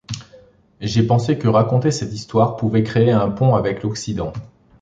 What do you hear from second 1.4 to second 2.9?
raconter cette histoire pouvait